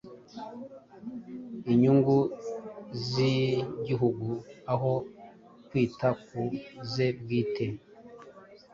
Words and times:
inyungu 1.73 2.15
z’igihugu 3.05 4.29
aho 4.73 4.91
kwita 5.67 6.09
ku 6.25 6.39
ze 6.91 7.07
bwite 7.19 7.67